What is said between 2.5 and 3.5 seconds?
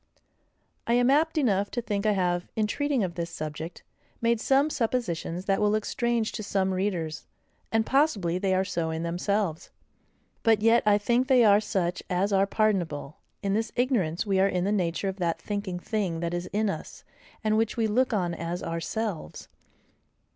in treating of this